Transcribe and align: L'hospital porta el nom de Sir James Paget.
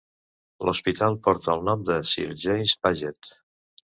L'hospital 0.67 1.17
porta 1.27 1.51
el 1.57 1.61
nom 1.69 1.83
de 1.89 1.99
Sir 2.13 2.25
James 2.45 2.75
Paget. 2.87 3.33